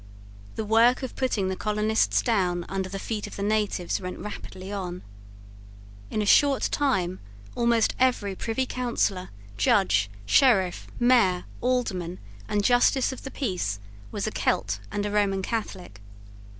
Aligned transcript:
The 0.55 0.65
work 0.65 1.03
of 1.03 1.15
putting 1.15 1.47
the 1.49 1.55
colonists 1.55 2.23
down 2.23 2.65
under 2.67 2.89
the 2.89 2.97
feet 2.97 3.27
of 3.27 3.35
the 3.35 3.43
natives 3.43 4.01
went 4.01 4.17
rapidly 4.17 4.71
on. 4.71 5.03
In 6.09 6.23
a 6.23 6.25
short 6.25 6.69
time 6.71 7.19
almost 7.53 7.93
every 7.99 8.33
Privy 8.35 8.65
Councillor, 8.65 9.29
Judge, 9.57 10.09
Sheriff, 10.25 10.87
Mayor, 10.99 11.45
Alderman, 11.61 12.17
and 12.49 12.63
Justice 12.63 13.11
of 13.11 13.21
the 13.21 13.29
Peace 13.29 13.79
was 14.11 14.25
a 14.25 14.31
Celt 14.31 14.79
and 14.91 15.05
a 15.05 15.11
Roman 15.11 15.43
Catholic. 15.43 16.01